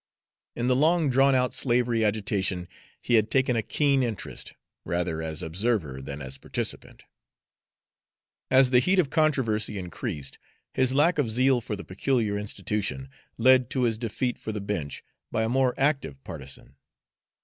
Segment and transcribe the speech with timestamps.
[0.55, 2.67] In the long drawn out slavery agitation
[2.99, 7.03] he had taken a keen interest, rather as observer than as participant.
[8.49, 10.39] As the heat of controversy increased,
[10.73, 15.03] his lack of zeal for the peculiar institution led to his defeat for the bench
[15.31, 16.77] by a more active partisan.